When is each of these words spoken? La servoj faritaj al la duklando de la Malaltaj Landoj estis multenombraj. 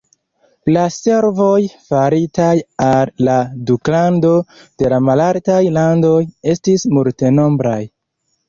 La 0.75 0.83
servoj 0.93 1.59
faritaj 1.91 2.55
al 2.85 3.11
la 3.27 3.35
duklando 3.73 4.33
de 4.63 4.91
la 4.95 4.99
Malaltaj 5.11 5.61
Landoj 5.79 6.19
estis 6.57 6.91
multenombraj. 6.97 7.81